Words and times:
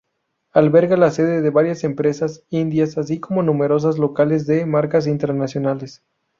Alberga 0.53 0.97
la 0.97 1.11
sede 1.11 1.43
de 1.43 1.49
varias 1.51 1.83
empresas 1.83 2.41
indias, 2.49 2.97
así 2.97 3.19
como 3.19 3.43
numerosos 3.43 3.99
locales 3.99 4.47
de 4.47 4.65
marcas 4.65 5.05
internacionales. 5.05 6.01